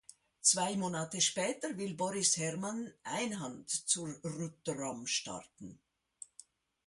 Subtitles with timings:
[0.41, 5.77] Zwei Monate später will Boris Hermann einhand zur Route du Rhum starten.